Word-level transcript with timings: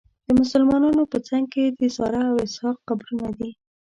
د 0.27 0.29
مسلمانانو 0.41 1.03
په 1.11 1.17
څنګ 1.27 1.45
کې 1.53 1.65
د 1.79 1.81
ساره 1.95 2.21
او 2.31 2.35
اسحاق 2.45 2.77
قبرونه 2.87 3.29
دي. 3.37 3.49